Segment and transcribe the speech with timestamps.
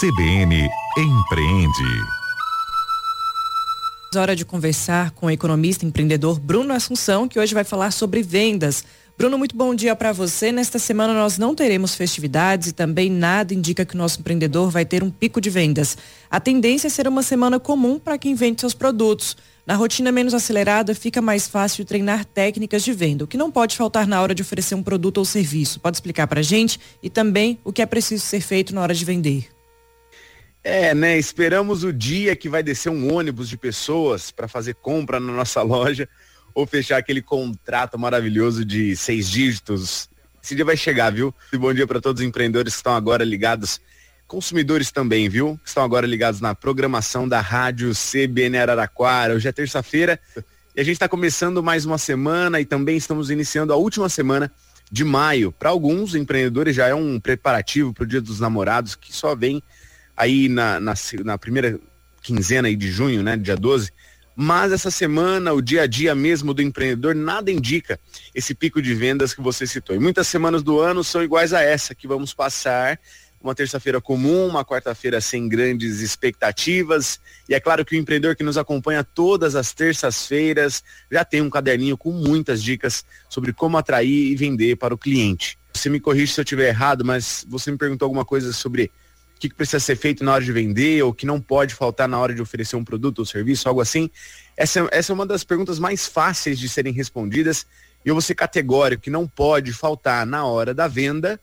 [0.00, 0.66] CBN
[0.96, 2.04] Empreende.
[4.16, 8.82] Hora de conversar com o economista empreendedor Bruno Assunção, que hoje vai falar sobre vendas.
[9.18, 10.50] Bruno, muito bom dia para você.
[10.52, 14.86] Nesta semana nós não teremos festividades e também nada indica que o nosso empreendedor vai
[14.86, 15.98] ter um pico de vendas.
[16.30, 19.36] A tendência é ser uma semana comum para quem vende seus produtos.
[19.66, 23.76] Na rotina menos acelerada, fica mais fácil treinar técnicas de venda, o que não pode
[23.76, 25.78] faltar na hora de oferecer um produto ou serviço.
[25.78, 28.94] Pode explicar para a gente e também o que é preciso ser feito na hora
[28.94, 29.59] de vender.
[30.62, 31.18] É, né?
[31.18, 35.62] Esperamos o dia que vai descer um ônibus de pessoas para fazer compra na nossa
[35.62, 36.08] loja
[36.54, 40.10] ou fechar aquele contrato maravilhoso de seis dígitos.
[40.42, 41.34] Esse dia vai chegar, viu?
[41.52, 43.80] E bom dia para todos os empreendedores que estão agora ligados,
[44.26, 45.58] consumidores também, viu?
[45.62, 49.34] Que estão agora ligados na programação da Rádio CBN Araraquara.
[49.34, 50.20] Hoje é terça-feira
[50.76, 54.52] e a gente está começando mais uma semana e também estamos iniciando a última semana
[54.92, 55.52] de maio.
[55.52, 59.62] Para alguns empreendedores já é um preparativo para o Dia dos Namorados, que só vem
[60.20, 61.80] aí na, na, na primeira
[62.22, 63.36] quinzena de junho, né?
[63.36, 63.90] Dia 12
[64.42, 68.00] mas essa semana, o dia a dia mesmo do empreendedor, nada indica
[68.34, 69.94] esse pico de vendas que você citou.
[69.94, 72.98] E muitas semanas do ano são iguais a essa que vamos passar.
[73.38, 77.20] Uma terça-feira comum, uma quarta-feira sem grandes expectativas.
[77.50, 81.50] E é claro que o empreendedor que nos acompanha todas as terças-feiras já tem um
[81.50, 85.58] caderninho com muitas dicas sobre como atrair e vender para o cliente.
[85.74, 88.90] Você me corrige se eu estiver errado, mas você me perguntou alguma coisa sobre
[89.40, 92.18] que, que precisa ser feito na hora de vender ou que não pode faltar na
[92.18, 94.10] hora de oferecer um produto ou serviço, algo assim?
[94.54, 97.66] Essa, essa é uma das perguntas mais fáceis de serem respondidas
[98.04, 101.40] e eu vou ser categórico que não pode faltar na hora da venda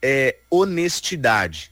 [0.00, 1.70] é honestidade.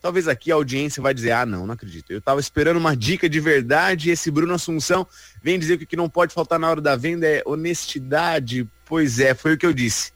[0.00, 2.10] Talvez aqui a audiência vai dizer, ah, não, não acredito.
[2.10, 5.06] Eu estava esperando uma dica de verdade e esse Bruno Assunção
[5.42, 8.68] vem dizer que o que não pode faltar na hora da venda é honestidade.
[8.84, 10.12] Pois é, foi o que eu disse.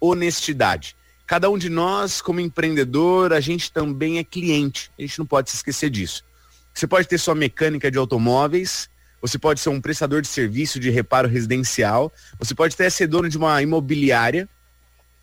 [0.00, 0.96] Honestidade.
[1.26, 4.92] Cada um de nós, como empreendedor, a gente também é cliente.
[4.96, 6.24] A gente não pode se esquecer disso.
[6.72, 8.88] Você pode ter sua mecânica de automóveis,
[9.20, 13.28] você pode ser um prestador de serviço de reparo residencial, você pode até ser dono
[13.28, 14.48] de uma imobiliária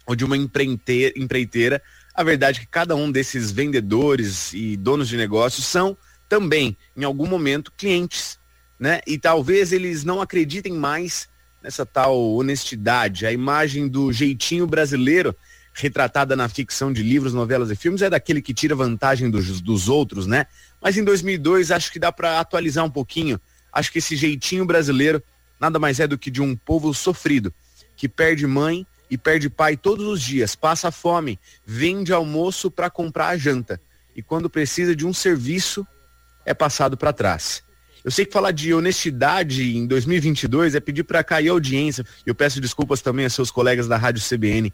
[0.05, 1.81] ou de uma empreiteira.
[2.13, 5.95] A verdade é que cada um desses vendedores e donos de negócios são
[6.27, 8.39] também, em algum momento, clientes.
[8.77, 8.99] Né?
[9.07, 11.29] E talvez eles não acreditem mais
[11.61, 15.33] nessa tal honestidade, a imagem do jeitinho brasileiro
[15.73, 19.89] retratada na ficção de livros, novelas e filmes é daquele que tira vantagem dos, dos
[19.89, 20.45] outros, né?
[20.81, 23.39] Mas em 2002 acho que dá para atualizar um pouquinho.
[23.71, 25.21] Acho que esse jeitinho brasileiro
[25.59, 27.53] nada mais é do que de um povo sofrido,
[27.95, 33.29] que perde mãe e perde pai todos os dias, passa fome, vende almoço para comprar
[33.29, 33.79] a janta
[34.15, 35.87] e quando precisa de um serviço
[36.45, 37.63] é passado para trás.
[38.03, 42.05] Eu sei que falar de honestidade em 2022 é pedir para cair a audiência.
[42.25, 44.73] Eu peço desculpas também a seus colegas da Rádio CBN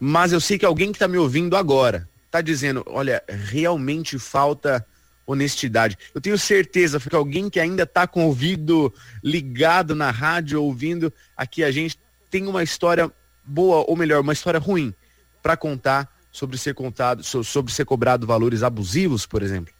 [0.00, 4.84] mas eu sei que alguém que está me ouvindo agora está dizendo, olha, realmente falta
[5.26, 5.98] honestidade.
[6.14, 11.12] Eu tenho certeza que alguém que ainda está com o ouvido ligado na rádio, ouvindo
[11.36, 11.98] aqui a gente,
[12.30, 13.12] tem uma história
[13.44, 14.94] boa, ou melhor, uma história ruim
[15.42, 19.74] para contar sobre ser contado, sobre ser cobrado valores abusivos, por exemplo.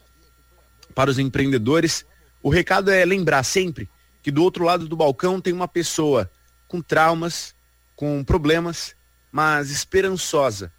[0.93, 2.05] Para os empreendedores,
[2.43, 3.89] o recado é lembrar sempre
[4.21, 6.29] que do outro lado do balcão tem uma pessoa
[6.67, 7.55] com traumas,
[7.95, 8.95] com problemas,
[9.31, 10.71] mas esperançosa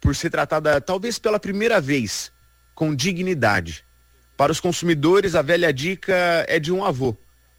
[0.00, 2.32] por ser tratada talvez pela primeira vez
[2.74, 3.84] com dignidade.
[4.36, 6.14] Para os consumidores, a velha dica
[6.46, 7.16] é de um avô,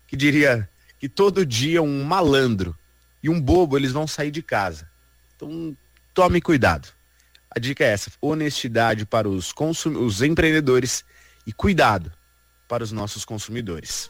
[0.07, 2.77] que diria que todo dia um malandro
[3.21, 4.89] e um bobo eles vão sair de casa.
[5.35, 5.75] Então,
[6.13, 6.87] tome cuidado.
[7.53, 11.03] A dica é essa: honestidade para os, consum os empreendedores
[11.45, 12.11] e cuidado
[12.67, 14.09] para os nossos consumidores.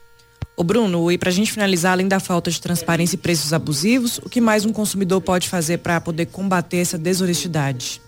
[0.60, 4.18] O Bruno, e para a gente finalizar, além da falta de transparência e preços abusivos,
[4.18, 8.02] o que mais um consumidor pode fazer para poder combater essa desonestidade?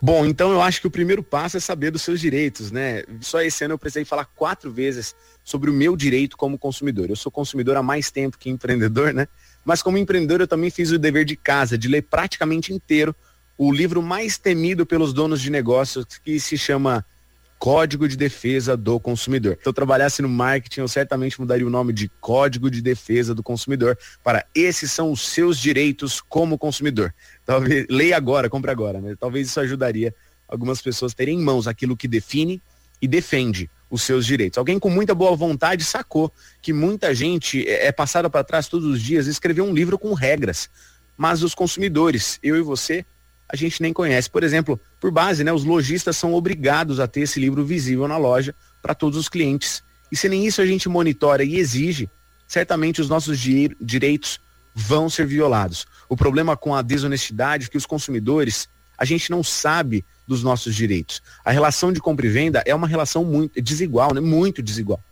[0.00, 3.02] Bom, então eu acho que o primeiro passo é saber dos seus direitos, né?
[3.20, 7.10] Só esse ano eu precisei falar quatro vezes sobre o meu direito como consumidor.
[7.10, 9.26] Eu sou consumidor há mais tempo que empreendedor, né?
[9.64, 13.12] Mas como empreendedor eu também fiz o dever de casa, de ler praticamente inteiro
[13.58, 17.04] o livro mais temido pelos donos de negócios, que se chama
[17.60, 19.58] Código de Defesa do Consumidor.
[19.62, 23.42] Se eu trabalhasse no marketing, eu certamente mudaria o nome de Código de Defesa do
[23.42, 27.14] Consumidor para esses são os seus direitos como consumidor.
[27.44, 29.14] Talvez leia agora, compre agora, né?
[29.20, 30.14] Talvez isso ajudaria
[30.48, 32.62] algumas pessoas a terem em mãos aquilo que define
[33.00, 34.56] e defende os seus direitos.
[34.56, 38.86] Alguém com muita boa vontade sacou que muita gente é, é passada para trás todos
[38.86, 40.70] os dias e escreveu um livro com regras,
[41.14, 43.04] mas os consumidores, eu e você,
[43.52, 44.30] a gente nem conhece.
[44.30, 48.16] Por exemplo, por base, né, os lojistas são obrigados a ter esse livro visível na
[48.16, 49.82] loja para todos os clientes.
[50.10, 52.08] E se nem isso a gente monitora e exige,
[52.46, 54.40] certamente os nossos direitos
[54.74, 55.86] vão ser violados.
[56.08, 60.74] O problema com a desonestidade é que os consumidores, a gente não sabe dos nossos
[60.74, 61.20] direitos.
[61.44, 64.20] A relação de compra e venda é uma relação muito desigual, né?
[64.20, 65.02] Muito desigual.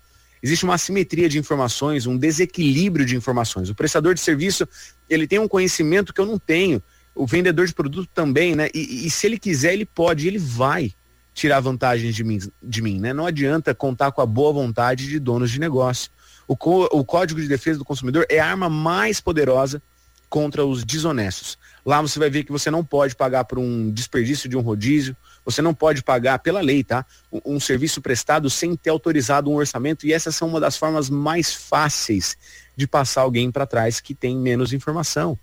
[0.41, 3.69] Existe uma assimetria de informações, um desequilíbrio de informações.
[3.69, 4.69] O prestador de serviço,
[5.09, 6.81] ele tem um conhecimento que eu não tenho.
[7.19, 8.69] O vendedor de produto também, né?
[8.73, 10.93] E, e se ele quiser, ele pode, ele vai
[11.35, 13.13] tirar vantagens de mim, de mim, né?
[13.13, 16.11] Não adianta contar com a boa vontade de donos de negócio.
[16.47, 19.83] O, o Código de Defesa do Consumidor é a arma mais poderosa
[20.29, 21.59] contra os desonestos.
[21.85, 25.17] Lá você vai ver que você não pode pagar por um desperdício de um rodízio,
[25.45, 27.05] você não pode pagar pela lei, tá?
[27.33, 31.09] Um, um, serviço prestado sem ter autorizado um orçamento e essas são uma das formas
[31.09, 32.37] mais fáceis
[32.77, 35.39] de passar alguém para trás que tem menos informação.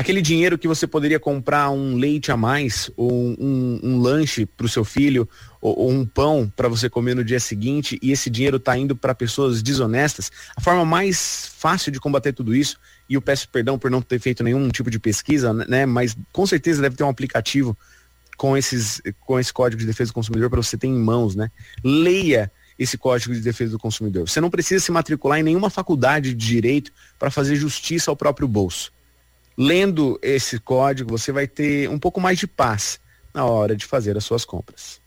[0.00, 4.64] Aquele dinheiro que você poderia comprar um leite a mais, ou um, um, lanche para
[4.64, 5.28] o seu filho,
[5.60, 8.96] ou, ou um pão para você comer no dia seguinte, e esse dinheiro está indo
[8.96, 12.78] para pessoas desonestas, a forma mais fácil de combater tudo isso,
[13.10, 15.84] e eu peço perdão por não ter feito nenhum tipo de pesquisa, né?
[15.84, 17.76] Mas com certeza deve ter um aplicativo
[18.38, 21.50] com, esses, com esse código de defesa do consumidor para você ter em mãos, né?
[21.84, 24.26] Leia esse código de defesa do consumidor.
[24.26, 28.48] Você não precisa se matricular em nenhuma faculdade de direito para fazer justiça ao próprio
[28.48, 28.90] bolso.
[29.62, 32.98] Lendo esse código, você vai ter um pouco mais de paz
[33.34, 34.98] na hora de fazer as suas compras.